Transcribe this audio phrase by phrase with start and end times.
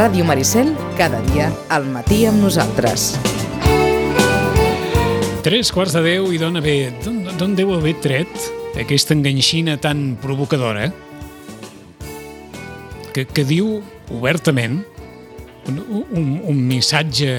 [0.00, 3.18] Ràdio Maricel, cada dia al matí amb nosaltres.
[5.44, 6.88] Tres quarts de deu i dona bé.
[7.04, 8.46] D'on deu haver tret
[8.80, 10.86] aquesta enganxina tan provocadora
[13.12, 14.78] que, que diu obertament
[15.68, 17.34] un, un, un missatge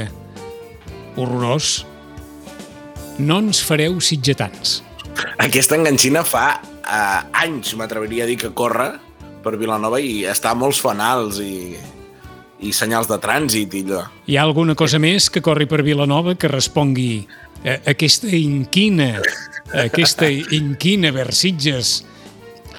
[1.15, 1.71] horrorós
[3.17, 4.84] no ens fareu sitgetans.
[5.41, 8.91] Aquesta enganxina fa eh, anys, m'atreviria a dir, que corre
[9.41, 11.73] per Vilanova i està a molts fanals i,
[12.61, 14.03] i senyals de trànsit i allò.
[14.29, 17.25] Hi ha alguna cosa més que corri per Vilanova que respongui
[17.65, 19.15] a aquesta inquina,
[19.84, 21.99] aquesta inquina Versitges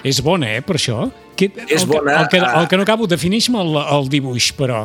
[0.02, 1.06] és bona, eh, per això?
[1.38, 2.68] Que, És el, bona, El que, el eh.
[2.68, 4.84] que no acabo, defineix-me el, el dibuix, però.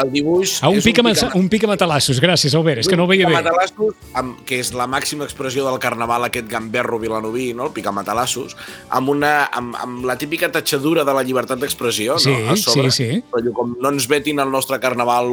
[0.00, 0.54] El dibuix...
[0.64, 3.10] Ah, un, és pica, un, pica- un pica matalassos, gràcies, Albert, és que no ho
[3.10, 3.34] veia bé.
[3.34, 7.66] Picamatalassos, amb, que és la màxima expressió del carnaval, aquest gamberro vilanoví, no?
[7.68, 8.56] el picamatalassos,
[8.88, 12.52] amb, una, amb, amb la típica tatxadura de la llibertat d'expressió, Sí, no?
[12.52, 12.90] a sobre.
[12.90, 13.22] sí, sí.
[13.32, 15.28] Però com no ens vetin el nostre carnaval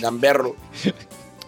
[0.00, 0.54] gamberro.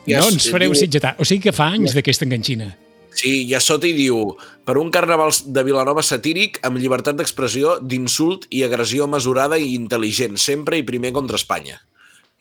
[0.06, 1.14] I No ens fareu diu- sitgetar.
[1.20, 2.72] O sigui que fa anys d'aquesta enganxina.
[3.14, 7.78] Sí, i a sota hi diu per un carnaval de Vilanova satíric amb llibertat d'expressió,
[7.82, 11.80] d'insult i agressió mesurada i intel·ligent, sempre i primer contra Espanya.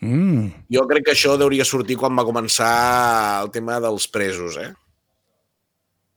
[0.02, 0.46] Mm.
[0.72, 2.70] Jo crec que això hauria sortir quan va començar
[3.44, 4.70] el tema dels presos, eh?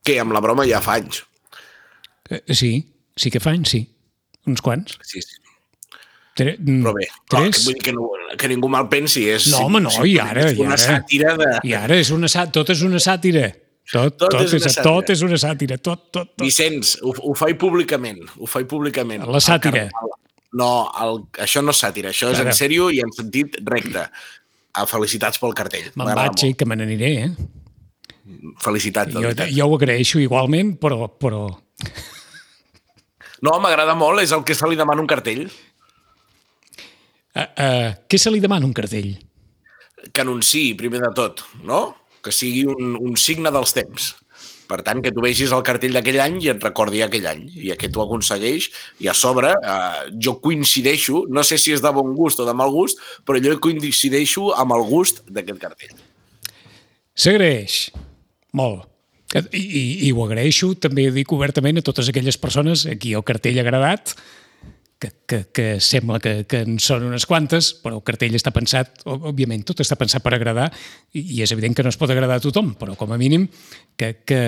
[0.03, 1.23] Que amb la broma ja fa anys.
[2.29, 2.71] Eh, Sí,
[3.15, 3.81] sí que fa anys, sí.
[4.47, 4.97] Uns quants.
[5.03, 5.39] Sí, sí.
[6.35, 7.59] Tre mm, Però bé, tres.
[7.65, 8.07] vull dir que, no,
[8.39, 9.27] que ningú mal pensi.
[9.29, 10.81] És, No, home, no, i ara, és i una ara.
[10.97, 11.49] sàtira de...
[11.69, 12.47] I ara és una sà...
[12.51, 13.51] tot és una sàtira.
[13.91, 14.83] Tot, tot, Tot és una és, sàtira.
[14.87, 15.77] tot és una sàtira.
[15.77, 16.41] Tot, tot, tot.
[16.47, 18.23] Vicenç, ho, ho faig públicament.
[18.39, 19.27] Ho faig públicament.
[19.27, 19.89] La sàtira.
[20.59, 20.69] No,
[21.01, 24.05] el, això no és sàtira, això és en sèrio i en sentit recte.
[24.73, 25.91] Ah, felicitats pel cartell.
[25.99, 27.29] Me'n vaig, eh, que me n'aniré, eh?
[28.63, 31.09] Felicitats, Jo, jo ho agraeixo igualment, però...
[31.19, 31.45] però...
[33.43, 35.43] No, m'agrada molt, és el que se li demana un cartell.
[37.33, 39.11] Uh, uh, què se li demana un cartell?
[40.11, 41.83] que anunciï, primer de tot, no?
[42.23, 44.13] Que sigui un, un signe dels temps.
[44.73, 47.43] Per tant, que tu vegis el cartell d'aquell any i et recordi aquell any.
[47.61, 48.71] I aquest ho aconsegueix.
[49.05, 52.55] I a sobre, eh, jo coincideixo, no sé si és de bon gust o de
[52.57, 55.93] mal gust, però jo coincideixo amb el gust d'aquest cartell.
[57.13, 57.91] S'agraeix.
[58.57, 58.89] Molt.
[59.33, 63.25] I, i, I ho agraeixo, també dic obertament a totes aquelles persones a qui el
[63.25, 64.15] cartell ha agradat,
[65.03, 69.01] que, que, que sembla que, que en són unes quantes, però el cartell està pensat,
[69.09, 70.69] òbviament, tot està pensat per agradar,
[71.11, 73.49] i, i és evident que no es pot agradar a tothom, però com a mínim
[73.99, 74.39] que, que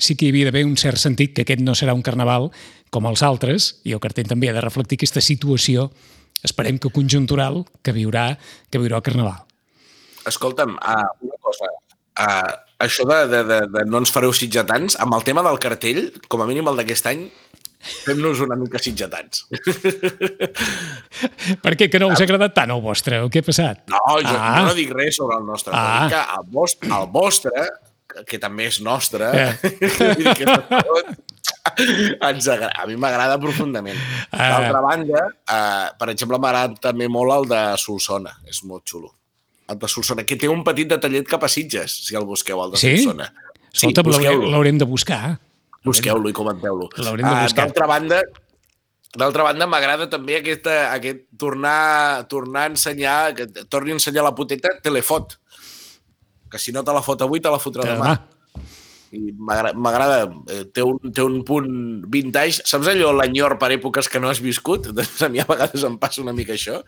[0.00, 2.48] sí que hi havia d'haver un cert sentit que aquest no serà un carnaval
[2.94, 5.90] com els altres, i el cartell també ha de reflectir aquesta situació,
[6.46, 8.30] esperem que conjuntural, que viurà,
[8.72, 9.44] que viurà el carnaval.
[10.24, 11.68] Escolta'm, uh, una cosa.
[12.14, 12.52] Uh,
[12.84, 16.40] això de, de, de, de no ens fareu sitgetants, amb el tema del cartell, com
[16.40, 17.26] a mínim el d'aquest any,
[17.84, 19.44] fem-nos una mica sitgetants.
[21.62, 23.20] Per què que no us ha agradat tant el vostre?
[23.24, 23.82] O què ha passat?
[23.92, 24.62] No, jo, Ah.
[24.66, 26.06] no dic res sobre el nostre, Ah.
[26.10, 27.50] que el vostre, el vostre
[28.26, 29.52] que, també és nostre, Eh.
[30.38, 31.06] que tot
[32.20, 33.98] ens agrada, a mi m'agrada profundament.
[34.30, 34.60] Ah.
[34.60, 39.12] D'altra banda, eh, per exemple, m'agrada també molt el de Solsona, és molt xulo.
[39.68, 42.70] El de Solsona, que té un petit detallet cap a Sitges, si el busqueu, el
[42.72, 42.96] de Sí?
[42.98, 43.32] Solsona.
[43.72, 44.50] Escolta, l'haurem busqueu-lo.
[44.52, 45.40] l'haurem de buscar.
[45.84, 46.88] Busqueu-lo i comenteu-lo.
[47.22, 47.46] Ah.
[47.52, 48.22] D'altra banda,
[49.14, 54.32] D'altra banda, m'agrada també aquesta, aquest tornar, tornar a ensenyar, que torni a ensenyar la
[54.34, 55.36] puteta telefot.
[56.50, 58.16] Que si no te la fot avui, te la fotrà demà.
[58.16, 58.64] Demà.
[59.14, 60.16] I m'agra- m'agrada,
[60.50, 61.70] eh, té, un, té un punt
[62.10, 62.64] vintage.
[62.66, 64.88] Saps allò, l'enyor per èpoques que no has viscut?
[64.98, 66.80] Doncs a mi a vegades em passa una mica això.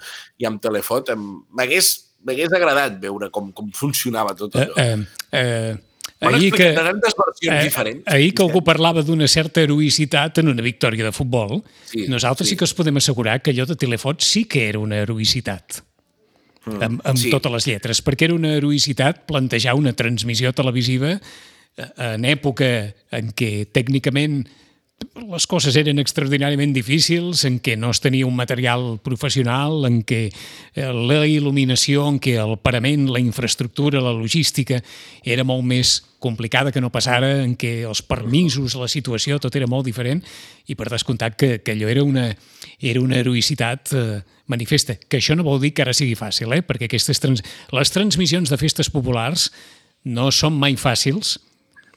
[0.43, 1.93] I amb telefot m'hagués
[2.27, 4.75] m'hagués agradat veure com, com funcionava tot Eh, allò.
[4.83, 4.99] eh,
[5.31, 5.77] eh,
[6.21, 8.03] Ahir que, tantes versions eh, diferents.
[8.07, 12.55] ahir que algú parlava d'una certa heroïcitat en una victòria de futbol, Sí, nosaltres sí.
[12.55, 12.57] sí.
[12.57, 15.83] que us podem assegurar que allò de Telefot sí que era una heroïcitat.
[16.67, 17.31] amb, amb Mm, sí.
[17.31, 21.13] totes les lletres, perquè era una heroïcitat plantejar una transmissió televisiva
[21.77, 21.85] eh,
[22.15, 24.49] en època en què tècnicament
[25.27, 30.21] les coses eren extraordinàriament difícils, en què no es tenia un material professional, en què
[30.29, 34.81] eh, la il·luminació, en què el parament, la infraestructura, la logística
[35.25, 39.69] era molt més complicada que no passara, en què els permisos, la situació, tot era
[39.69, 40.23] molt diferent,
[40.67, 42.31] i per descomptat que, que allò era una,
[42.81, 44.21] era una heroïcitat eh,
[44.53, 44.97] manifesta.
[44.97, 46.63] Que això no vol dir que ara sigui fàcil, eh?
[46.65, 47.45] perquè aquestes trans...
[47.73, 49.51] les transmissions de festes populars
[50.07, 51.37] no són mai fàcils,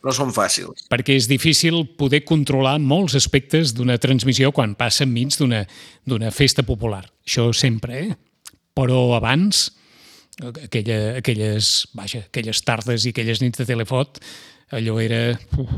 [0.05, 0.85] No són fàcils.
[0.91, 7.03] perquè és difícil poder controlar molts aspectes d'una transmissió quan passa enmig d'una festa popular.
[7.27, 8.15] Això sempre, eh?
[8.79, 9.67] Però abans,
[10.39, 14.21] aquella, aquelles, vaja, aquelles tardes i aquelles nits de telefot,
[14.71, 15.73] allò era uf,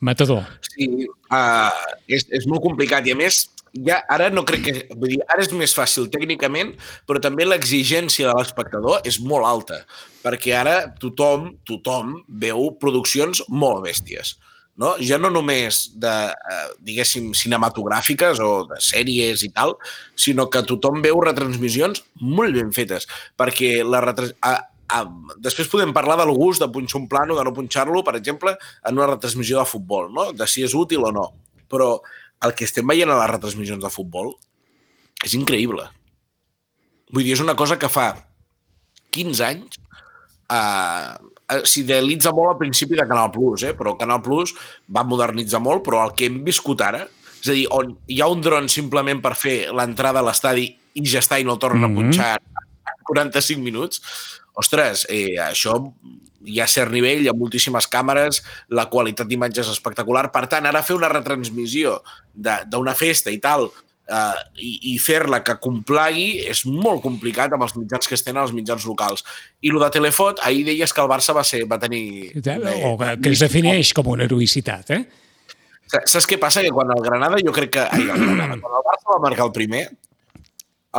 [0.00, 0.44] matador.
[0.64, 0.88] Sí,
[1.28, 1.68] uh,
[2.08, 4.74] és, és molt complicat i a més ja, ara no crec que...
[4.94, 6.74] Vull dir, ara és més fàcil tècnicament,
[7.08, 9.82] però també l'exigència de l'espectador és molt alta,
[10.24, 14.36] perquè ara tothom, tothom veu produccions molt bèsties.
[14.80, 14.96] No?
[14.98, 19.76] Ja no només de, eh, diguéssim, cinematogràfiques o de sèries i tal,
[20.18, 24.34] sinó que tothom veu retransmissions molt ben fetes, perquè la retrans...
[24.42, 24.56] A,
[24.94, 25.04] a,
[25.42, 28.98] després podem parlar del gust de punxar un plano, de no punxar-lo, per exemple, en
[28.98, 30.32] una retransmissió de futbol, no?
[30.34, 31.30] de si és útil o no.
[31.70, 31.96] Però
[32.44, 34.34] el que estem veient a les retransmissions de futbol
[35.24, 35.86] és increïble.
[37.14, 38.08] Vull dir, és una cosa que fa
[39.14, 39.78] 15 anys
[40.52, 43.74] eh, s'idеalitza molt al principi de Canal Plus, eh?
[43.76, 44.54] però Canal Plus
[44.90, 47.04] va modernitzar molt, però el que hem viscut ara,
[47.40, 51.04] és a dir, on hi ha un dron simplement per fer l'entrada a l'estadi i
[51.10, 51.98] ja està i no el tornen mm -hmm.
[51.98, 52.38] a punxar
[53.04, 54.00] 45 minuts,
[54.60, 55.78] ostres, eh, això
[56.44, 60.28] hi ha cert nivell, hi ha moltíssimes càmeres, la qualitat d'imatge és espectacular.
[60.34, 61.96] Per tant, ara fer una retransmissió
[62.34, 63.70] d'una festa i tal,
[64.08, 68.42] eh, i, i fer-la que complagui és molt complicat amb els mitjans que es tenen
[68.44, 69.24] els mitjans locals.
[69.64, 72.32] I el de Telefot, ahir deies que el Barça va, ser, va tenir...
[72.84, 75.04] O que, que es defineix com una heroïcitat, eh?
[75.94, 76.62] Saps què passa?
[76.64, 77.84] Que quan el Granada, jo crec que...
[77.84, 79.86] Ai, el Granada, quan el Barça va marcar el primer,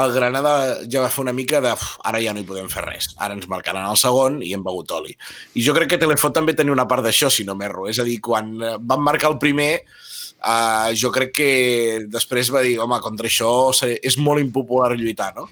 [0.01, 0.53] el Granada
[0.91, 3.47] ja va fer una mica de ara ja no hi podem fer res, ara ens
[3.51, 5.15] marcaran el segon i hem begut oli.
[5.55, 7.87] I jo crec que Telefot també tenia una part d'això, si no m'erro.
[7.91, 9.71] És a dir, quan eh, van marcar el primer,
[10.41, 11.49] uh, jo crec que
[12.11, 13.53] després va dir, home, contra això
[13.95, 15.47] és molt impopular lluitar, no?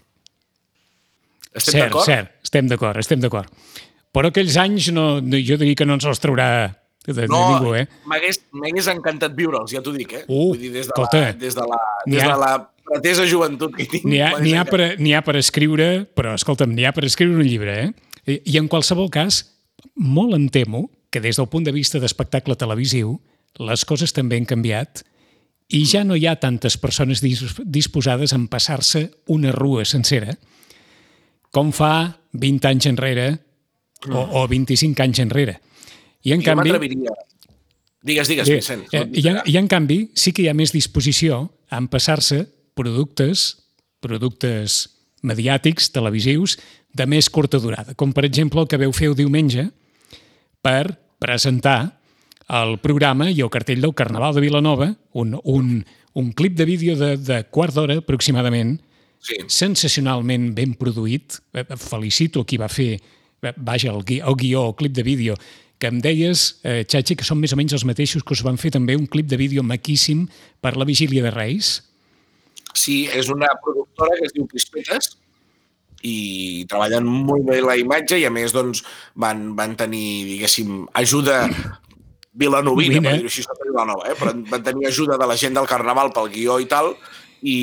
[1.54, 2.08] Estem d'acord?
[2.10, 3.50] Cert, estem d'acord, estem d'acord.
[4.14, 6.48] Però aquells anys no, jo diria que no ens els traurà
[7.06, 7.88] de, de no, ningú, eh?
[8.10, 10.24] m'hagués encantat viure'ls, ja t'ho dic, eh?
[10.28, 12.54] Uh, Vull dir, des de escolta, la, des de la, des de la
[12.88, 14.08] pretesa joventut que tinc.
[14.08, 17.78] N'hi ha, ha, per, ha per escriure, però escolta'm, n'hi ha per escriure un llibre,
[17.86, 18.12] eh?
[18.24, 19.44] I, I en qualsevol cas,
[19.96, 23.18] molt em temo que des del punt de vista d'espectacle televisiu
[23.62, 25.04] les coses també han canviat
[25.74, 30.34] i ja no hi ha tantes persones disposades a passar-se una rua sencera
[31.54, 33.28] com fa 20 anys enrere
[34.10, 35.60] o, o 25 anys enrere.
[36.26, 36.74] I en jo canvi...
[38.04, 38.88] Digues, digues, Vicent.
[38.92, 42.42] Eh, i, en, I en canvi sí que hi ha més disposició a empassar-se
[42.78, 43.48] productes,
[44.04, 44.88] productes
[45.24, 46.58] mediàtics, televisius,
[46.94, 49.70] de més curta durada, com per exemple el que veu fer el diumenge
[50.62, 50.94] per
[51.24, 51.96] presentar
[52.54, 55.80] el programa i el cartell del Carnaval de Vilanova, un, un,
[56.14, 58.76] un clip de vídeo de, de quart d'hora aproximadament,
[59.24, 59.40] sí.
[59.48, 61.40] sensacionalment ben produït.
[61.56, 65.38] Eh, felicito qui va fer, eh, vaja, el, gui, el guió, el clip de vídeo,
[65.80, 68.60] que em deies, eh, Xachi, que són més o menys els mateixos que us van
[68.62, 70.28] fer també un clip de vídeo maquíssim
[70.62, 71.80] per la Vigília de Reis.
[72.74, 75.14] Sí, és una productora que es diu Crispetes
[76.04, 78.84] i treballen molt bé la imatge i a més doncs,
[79.16, 81.46] van, van tenir, diguéssim, ajuda
[82.34, 83.06] vilanovina, Vine.
[83.06, 84.16] per dir-ho així, Vilanova, eh?
[84.18, 86.92] però van tenir ajuda de la gent del Carnaval pel guió i tal,
[87.44, 87.56] i,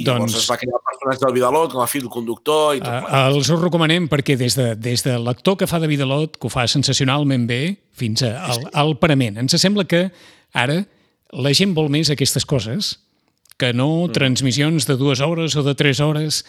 [0.00, 2.82] i doncs, llavors es va crear el personatge del Vidalot com a fill conductor i
[2.82, 3.08] tot.
[3.10, 6.48] Uh, els ho recomanem perquè des de, des de l'actor que fa de Vidalot, que
[6.48, 7.60] ho fa sensacionalment bé,
[7.96, 9.40] fins a, al, al parament.
[9.42, 10.06] Ens sembla que
[10.56, 10.82] ara
[11.34, 12.94] la gent vol més aquestes coses
[13.56, 14.12] que no mm.
[14.16, 16.44] transmissions de dues hores o de tres hores.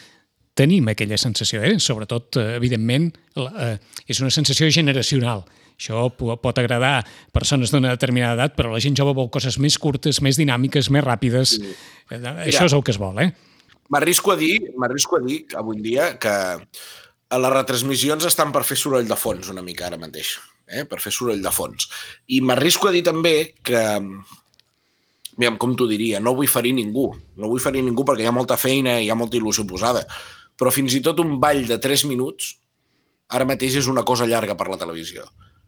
[0.57, 1.77] Tenim aquella sensació, eh?
[1.79, 3.77] sobretot, eh, evidentment, eh,
[4.09, 5.45] és una sensació generacional.
[5.77, 9.77] Això pot agradar a persones d'una determinada edat, però la gent jove vol coses més
[9.77, 11.59] curtes, més dinàmiques, més ràpides.
[11.59, 11.75] Sí.
[12.09, 13.29] Eh, això és el que es vol, eh?
[13.93, 16.33] M'arrisco a dir, m'arrisco a dir avui dia que
[17.37, 20.33] les retransmissions estan per fer soroll de fons una mica ara mateix,
[20.65, 20.83] eh?
[20.89, 21.87] per fer soroll de fons.
[22.33, 23.83] I m'arrisco a dir també que
[25.37, 28.35] aviam, com t'ho diria, no vull ferir ningú, no vull ferir ningú perquè hi ha
[28.35, 30.03] molta feina i hi ha molta il·lusió posada,
[30.57, 32.55] però fins i tot un ball de 3 minuts
[33.29, 35.27] ara mateix és una cosa llarga per la televisió.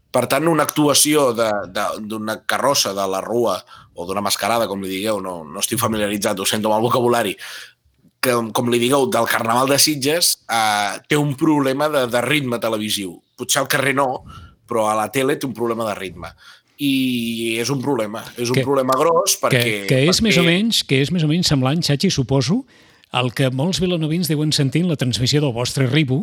[0.09, 3.59] Per tant, una actuació d'una carrossa de la rua
[3.93, 7.35] o d'una mascarada, com li digueu, no, no estic familiaritzat, ho sento amb el vocabulari,
[8.19, 12.57] que, com li digueu, del Carnaval de Sitges, eh, té un problema de, de ritme
[12.63, 13.19] televisiu.
[13.37, 14.23] Potser al carrer no,
[14.65, 16.33] però a la tele té un problema de ritme
[16.79, 19.61] i és un problema, és un que, problema gros perquè...
[19.61, 20.27] Que, que, és perquè...
[20.29, 22.61] més o menys, que és més o menys semblant, Xachi, suposo,
[23.19, 26.21] el que molts vilanovins deuen sentir en la transmissió del vostre Ribu.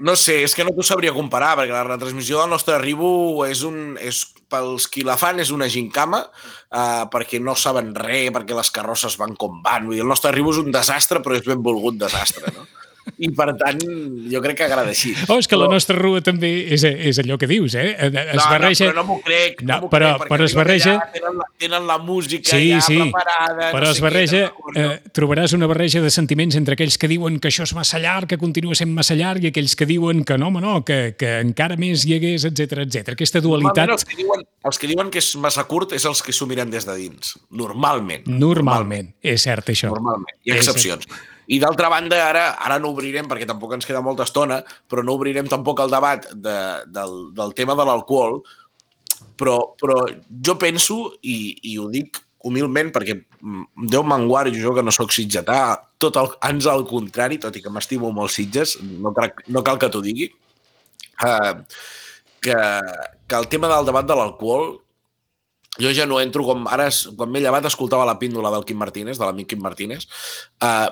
[0.00, 3.64] No sé, és que no t'ho sabria comparar, perquè la retransmissió del nostre Ribu és
[3.68, 3.98] un...
[4.00, 8.72] És, pels qui la fan és una gincama, uh, perquè no saben res, perquè les
[8.74, 9.86] carrosses van com van.
[9.86, 12.66] Vull dir, el nostre Ribu és un desastre, però és ben volgut desastre, no?
[13.18, 13.80] I per tant
[14.30, 15.12] jo crec que agrada així.
[15.28, 15.66] Oh, és que però...
[15.66, 17.92] la nostra rua també és, és allò que dius, eh?
[17.96, 18.88] Es no, barreja...
[18.88, 19.62] no, però no m'ho crec.
[19.62, 20.96] No, no però, crec, però es barreja...
[21.14, 23.70] Tenen la, tenen la música sí, ja sí, preparada.
[23.74, 24.42] Però no es barreja...
[24.50, 28.00] Què, eh, trobaràs una barreja de sentiments entre aquells que diuen que això és massa
[28.02, 31.16] llarg, que continua sent massa llarg, i aquells que diuen que no, home, no, que,
[31.18, 33.14] que encara més hi hagués, etc etc.
[33.16, 33.96] Aquesta dualitat...
[33.96, 36.70] Els que, diuen, els que diuen que és massa curt és els que s'ho miren
[36.72, 37.36] des de dins.
[37.50, 38.26] Normalment.
[38.28, 38.70] Normalment.
[38.70, 39.12] Normalment.
[39.22, 39.90] És cert, això.
[39.94, 40.36] Normalment.
[40.44, 41.08] Hi ha excepcions.
[41.50, 45.16] I d'altra banda, ara ara no obrirem, perquè tampoc ens queda molta estona, però no
[45.18, 46.56] obrirem tampoc el debat de,
[46.94, 48.38] del, del tema de l'alcohol,
[49.40, 54.92] però, però jo penso, i, i ho dic humilment, perquè Déu m'enguardi jo que no
[54.92, 55.56] sóc sitgetà,
[56.00, 59.80] tot el, ans al contrari, tot i que m'estimo molt Sitges, no, cal, no cal
[59.80, 60.26] que t'ho digui,
[61.24, 61.54] uh,
[62.44, 62.58] que,
[63.24, 64.74] que el tema del debat de l'alcohol
[65.80, 66.66] jo ja no entro com...
[66.68, 70.04] Ara, quan m'he llevat, escoltava la píndola del Quim Martínez, de l'amic Quim Martínez.
[70.60, 70.90] Uh,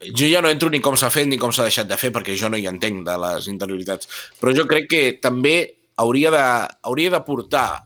[0.00, 2.36] jo ja no entro ni com s'ha fet ni com s'ha deixat de fer, perquè
[2.38, 4.08] jo no hi entenc de les interioritats.
[4.40, 5.56] Però jo crec que també
[5.96, 6.44] hauria de,
[6.82, 7.84] hauria de portar,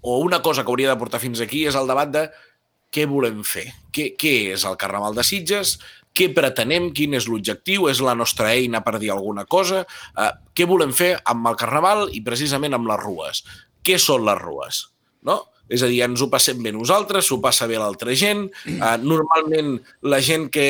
[0.00, 2.28] o una cosa que hauria de portar fins aquí, és el debat de
[2.94, 3.66] què volem fer.
[3.92, 5.76] Què, què és el Carnaval de Sitges?
[6.16, 6.90] Què pretenem?
[6.96, 7.88] Quin és l'objectiu?
[7.90, 9.84] És la nostra eina per dir alguna cosa?
[10.16, 13.42] Uh, què volem fer amb el Carnaval i precisament amb les rues?
[13.84, 14.86] Què són les rues?
[15.28, 15.42] No?
[15.68, 18.46] És a dir, ens ho passem bé nosaltres, s'ho passa bé l'altra gent.
[18.78, 19.76] Uh, normalment
[20.08, 20.68] la gent que...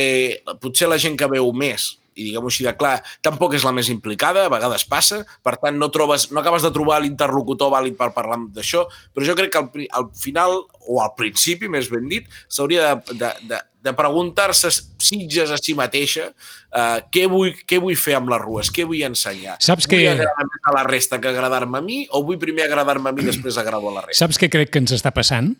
[0.62, 3.88] Potser la gent que veu més, i diguem-ho així de clar, tampoc és la més
[3.94, 8.10] implicada, a vegades passa, per tant no, trobes, no acabes de trobar l'interlocutor vàlid per
[8.16, 8.84] parlar d'això,
[9.14, 13.18] però jo crec que al, al final, o al principi, més ben dit, s'hauria de,
[13.22, 18.32] de, de, de preguntar-se Sitges a si mateixa uh, què, vull, què vull fer amb
[18.32, 19.56] les rues, què vull ensenyar.
[19.64, 20.10] Saps vull que...
[20.10, 23.30] agradar a la resta que agradar-me a mi o vull primer agradar-me a mi i
[23.30, 24.24] després agrado a la resta?
[24.24, 25.54] Saps què crec que ens està passant?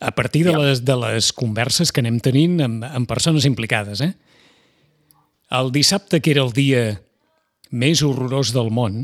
[0.00, 0.60] A partir de, Ja.
[0.60, 4.14] les, de les converses que anem tenint amb, amb persones implicades, eh?
[5.50, 7.00] El dissabte, que era el dia
[7.70, 9.02] més horrorós del món,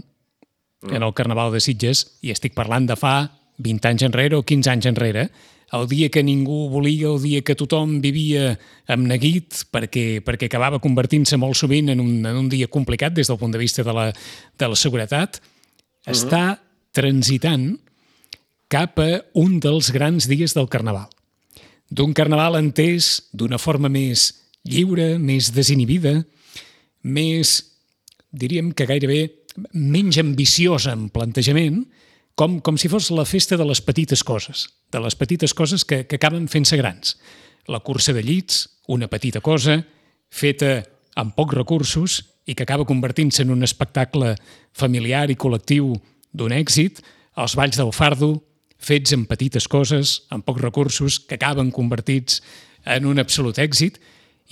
[0.86, 3.16] en el Carnaval de Sitges, i estic parlant de fa
[3.62, 5.28] 20 anys enrere o 15 anys enrere,
[5.74, 8.52] el dia que ningú volia, el dia que tothom vivia
[8.92, 13.26] amb neguit, perquè, perquè acabava convertint-se molt sovint en un, en un dia complicat des
[13.26, 15.40] del punt de vista de la, de la seguretat,
[16.06, 16.60] està
[16.94, 17.72] transitant
[18.70, 21.10] cap a un dels grans dies del Carnaval.
[21.90, 24.30] D'un Carnaval entès d'una forma més
[24.66, 26.20] lliure, més desinhibida,
[27.06, 27.58] més,
[28.34, 29.20] diríem que gairebé
[29.72, 31.84] menys ambiciosa en plantejament,
[32.36, 36.04] com, com si fos la festa de les petites coses, de les petites coses que,
[36.04, 37.16] que acaben fent-se grans.
[37.66, 39.80] La cursa de llits, una petita cosa,
[40.28, 40.82] feta
[41.16, 44.34] amb pocs recursos i que acaba convertint-se en un espectacle
[44.76, 45.94] familiar i col·lectiu
[46.36, 47.00] d'un èxit,
[47.40, 48.36] els balls del fardo,
[48.76, 52.42] fets amb petites coses, amb pocs recursos, que acaben convertits
[52.84, 53.96] en un absolut èxit,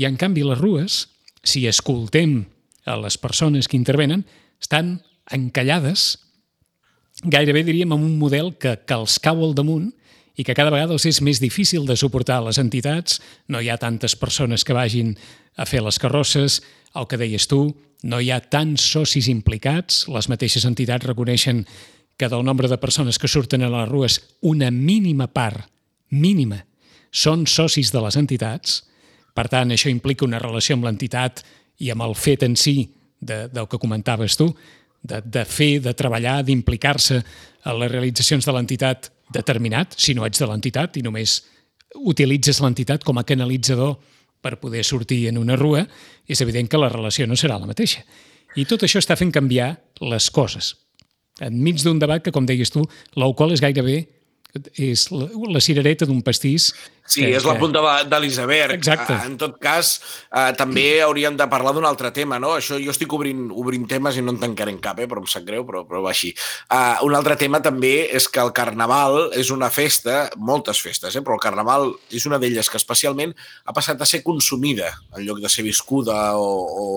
[0.00, 1.04] i en canvi les rues,
[1.44, 2.44] si escoltem
[2.84, 4.26] a les persones que intervenen,
[4.60, 4.98] estan
[5.32, 6.24] encallades
[7.22, 9.92] gairebé diríem amb un model que, que els cau al damunt
[10.34, 13.78] i que cada vegada els és més difícil de suportar les entitats, no hi ha
[13.78, 15.14] tantes persones que vagin
[15.56, 16.60] a fer les carrosses,
[16.98, 17.68] el que deies tu,
[18.02, 21.62] no hi ha tants socis implicats, les mateixes entitats reconeixen
[22.18, 25.68] que del nombre de persones que surten a les rues, una mínima part,
[26.10, 26.64] mínima,
[27.14, 28.82] són socis de les entitats,
[29.34, 31.42] per tant, això implica una relació amb l'entitat
[31.82, 32.76] i amb el fet en si
[33.20, 34.48] de, del que comentaves tu,
[35.02, 40.40] de, de fer, de treballar, d'implicar-se en les realitzacions de l'entitat determinat, si no ets
[40.40, 41.40] de l'entitat i només
[41.94, 43.96] utilitzes l'entitat com a canalitzador
[44.44, 45.84] per poder sortir en una rua,
[46.28, 48.04] és evident que la relació no serà la mateixa.
[48.54, 49.72] I tot això està fent canviar
[50.04, 50.74] les coses.
[51.42, 52.84] Enmig d'un debat que, com deies tu,
[53.18, 54.04] l'alcohol és gairebé
[54.78, 56.72] és la, la cirereta d'un pastís.
[57.04, 58.78] Sí, que, és la punta de, de l'iceberg.
[58.78, 59.16] Exacte.
[59.26, 59.98] En tot cas,
[60.32, 62.54] eh, també hauríem de parlar d'un altre tema, no?
[62.56, 65.08] Això jo estic obrint, obrint temes i no en tancaré cap, eh?
[65.10, 66.32] però em sap greu, però, però va així.
[66.72, 71.24] Uh, un altre tema també és que el Carnaval és una festa, moltes festes, eh?
[71.24, 73.34] però el Carnaval és una d'elles que especialment
[73.64, 76.88] ha passat a ser consumida en lloc de ser viscuda o, o,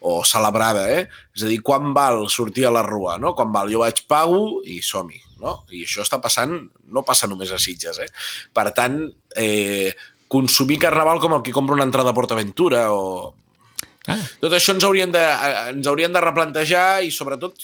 [0.00, 1.06] o celebrada, eh?
[1.36, 3.34] És a dir, quan val sortir a la rua, no?
[3.36, 3.70] Quan val?
[3.72, 5.60] Jo vaig pago i som-hi, no?
[5.72, 6.56] I això està passant,
[6.88, 8.08] no passa només a Sitges, eh?
[8.56, 9.02] Per tant,
[9.36, 9.92] eh,
[10.30, 13.34] consumir carnaval com el que compra una entrada a PortAventura o...
[14.08, 17.58] Ah, Tot això ens haurien, de, eh, ens haurien de replantejar i sobretot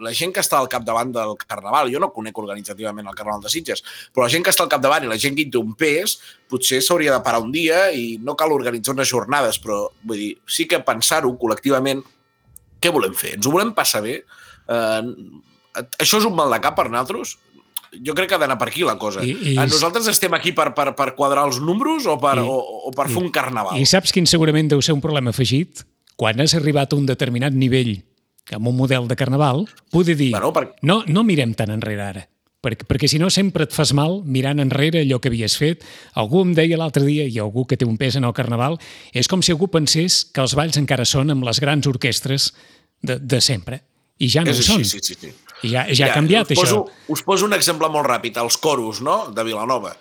[0.00, 3.52] la gent que està al capdavant del carnaval, jo no conec organitzativament el carnaval de
[3.52, 6.16] Sitges, però la gent que està al capdavant i la gent que té un pes,
[6.48, 10.32] potser s'hauria de parar un dia i no cal organitzar unes jornades, però vull dir,
[10.48, 12.02] sí que pensar-ho col·lectivament,
[12.80, 13.36] què volem fer?
[13.36, 14.22] Ens ho volem passar bé?
[14.68, 15.02] Eh,
[16.00, 17.36] això és un mal de cap per nosaltres?
[18.02, 19.22] Jo crec que ha d'anar per aquí la cosa.
[19.24, 22.40] I- i- Eh, Nosaltres estem aquí per, per, per quadrar els números o per, I-
[22.46, 22.58] o,
[22.88, 23.78] o per fer un carnaval?
[23.80, 25.84] I saps quin segurament deu ser un problema afegit?
[26.16, 28.04] quan has arribat a un determinat nivell
[28.54, 32.28] amb un model de carnaval, poder dir, Bueno, per- no, no mirem tan enrere ara,
[32.62, 35.82] perquè, perquè si no sempre et fas mal mirant enrere allò que havies fet.
[36.14, 38.78] Algú em deia l'altre dia, i algú que té un pes en el carnaval,
[39.12, 42.52] és com si algú pensés que els balls encara són amb les grans orquestres
[43.02, 43.82] de, de sempre.
[44.18, 44.84] I ja no És ho així, són.
[44.84, 45.32] sí, sí, sí.
[45.64, 47.06] I ja, ja ha canviat, us poso, això.
[47.14, 49.94] Us poso un exemple molt ràpid, els coros, no?, de Vilanova.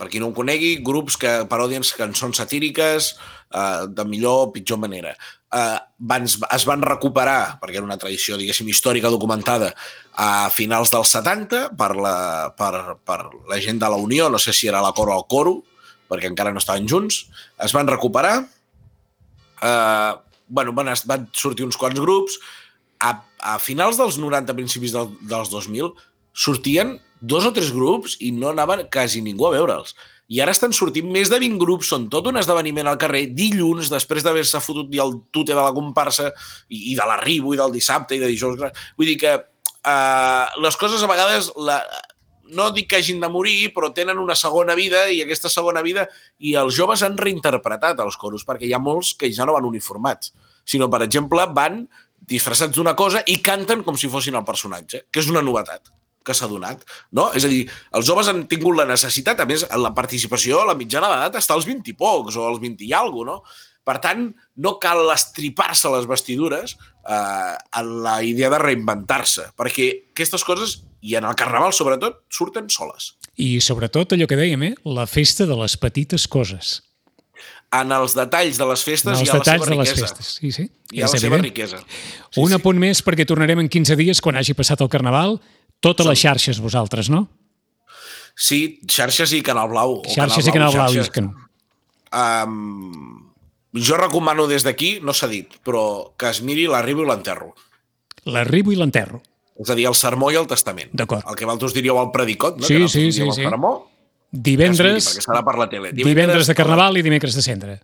[0.00, 3.10] Per qui no ho conegui, grups que parodien cançons satíriques
[3.52, 5.12] eh, de millor o pitjor manera.
[5.52, 9.74] Eh, van, es van recuperar, perquè era una tradició, diguéssim, històrica documentada,
[10.16, 12.14] a finals dels 70 per la,
[12.56, 15.28] per, per la gent de la Unió, no sé si era la Coro o el
[15.28, 15.58] Coro,
[16.10, 17.26] perquè encara no estaven junts,
[17.60, 18.38] es van recuperar,
[19.60, 20.12] eh,
[20.48, 22.40] bueno, van, van sortir uns quants grups,
[23.00, 25.92] a, a finals dels 90, principis del, dels 2000,
[26.32, 29.94] sortien dos o tres grups i no anava quasi ningú a veure'ls.
[30.30, 33.90] I ara estan sortint més de 20 grups, són tot un esdeveniment al carrer, dilluns,
[33.90, 36.28] després d'haver-se fotut el tute de la comparsa
[36.68, 38.62] i, i de l'arribo i del dissabte i de dijous.
[38.94, 41.80] Vull dir que uh, les coses a vegades, la,
[42.54, 46.06] no dic que hagin de morir, però tenen una segona vida i aquesta segona vida,
[46.38, 49.66] i els joves han reinterpretat els coros, perquè hi ha molts que ja no van
[49.66, 50.30] uniformats,
[50.62, 51.82] sinó, per exemple, van
[52.30, 55.90] disfressats d'una cosa i canten com si fossin el personatge, que és una novetat
[56.24, 56.82] que s'ha donat,
[57.16, 57.30] no?
[57.36, 57.62] És a dir,
[57.96, 61.66] els joves han tingut la necessitat, a més, la participació, la mitjana d'edat està als
[61.68, 63.42] 20 i pocs, o als 20 i alguna no?
[63.90, 64.26] Per tant,
[64.60, 71.16] no cal estripar-se les vestidures eh, en la idea de reinventar-se, perquè aquestes coses, i
[71.16, 73.14] en el carnaval sobretot, surten soles.
[73.40, 74.74] I sobretot allò que dèiem, eh?
[74.84, 76.76] la festa de les petites coses.
[77.72, 80.06] En els detalls de les festes els hi ha la seva de les riquesa.
[80.08, 80.30] festes.
[80.40, 80.64] Sí, sí.
[80.92, 81.44] Hi ha és la seva evident.
[81.44, 81.78] riquesa.
[82.30, 85.38] Sí, Un apunt més perquè tornarem en 15 dies quan hagi passat el Carnaval.
[85.80, 87.28] Totes les xarxes vosaltres, no?
[88.34, 90.00] Sí, xarxes i Canal Blau.
[90.00, 90.90] o Xarxes i Canal Blau.
[90.90, 91.06] i xarxes.
[91.06, 91.34] és que no.
[92.12, 93.30] Um,
[93.74, 97.52] jo recomano des d'aquí, no s'ha dit, però que es miri l'arribo i l'enterro.
[98.26, 99.22] L'arribo i l'enterro.
[99.60, 100.90] És a dir, el sermó i el testament.
[100.96, 101.22] D'acord.
[101.28, 102.66] El que vosaltres diríeu al predicot, no?
[102.66, 103.42] Sí, que sí, sí, diríeu sí.
[103.44, 103.90] sermó,
[104.30, 105.90] Divendres, perquè serà per la tele.
[105.96, 107.80] divendres de Carnaval i dimecres de cendre.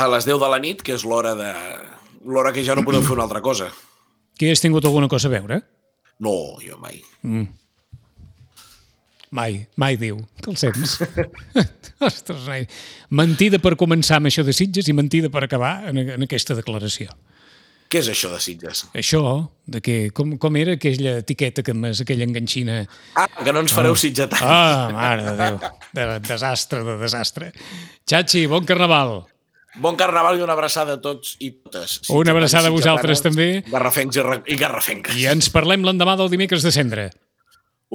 [0.00, 1.50] A les 10 de la nit, que és l'hora de
[2.24, 3.68] l'hora que ja no podeu fer una altra cosa.
[4.38, 5.60] Que has tingut alguna cosa a veure?
[6.24, 7.02] No, jo mai.
[9.34, 10.96] Mai, mai diu, que el sents.
[12.08, 12.64] Ostres, noi.
[13.10, 17.12] Mentida per començar amb això de Sitges i mentida per acabar en, en aquesta declaració.
[17.94, 18.80] Què és això de Sitges?
[18.98, 19.20] Això,
[19.70, 22.80] de que, com, com era aquella etiqueta que més, aquella enganxina...
[23.14, 24.40] Ah, que no ens fareu sitgetar.
[24.42, 25.60] Ah, mare de Déu,
[25.94, 27.52] de desastre, de desastre.
[28.10, 29.20] Xachi, bon carnaval.
[29.78, 32.00] Bon carnaval i una abraçada a tots i totes.
[32.10, 33.48] Una abraçada a vosaltres, també.
[33.70, 35.14] Garrafencs i, i garrafenques.
[35.14, 37.08] I ens parlem l'endemà del dimecres de cendre.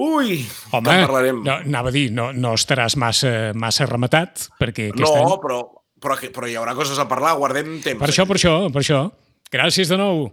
[0.00, 1.40] Ui, Home, que en parlarem.
[1.44, 5.40] no, anava a dir, no, no estaràs massa, massa rematat, perquè aquest No, any...
[5.44, 5.58] però,
[6.00, 8.00] però, però hi haurà coses a parlar, guardem temps.
[8.00, 9.10] Per això, per això, per això.
[9.50, 10.28] Gràcies de nou.